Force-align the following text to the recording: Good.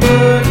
Good. 0.00 0.49